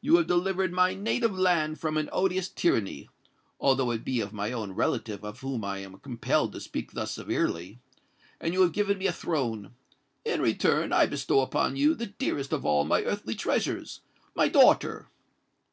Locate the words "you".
0.00-0.16, 8.54-8.62, 11.76-11.94